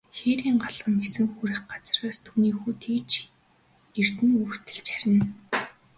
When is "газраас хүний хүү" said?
1.71-2.73